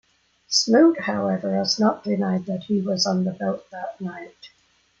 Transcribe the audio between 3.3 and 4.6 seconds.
boat that night.